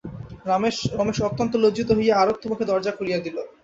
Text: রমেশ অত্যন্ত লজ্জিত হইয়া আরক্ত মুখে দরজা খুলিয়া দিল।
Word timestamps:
রমেশ 0.47 0.77
অত্যন্ত 1.27 1.53
লজ্জিত 1.63 1.89
হইয়া 1.97 2.13
আরক্ত 2.17 2.43
মুখে 2.51 2.65
দরজা 2.69 2.91
খুলিয়া 2.97 3.19
দিল। 3.25 3.37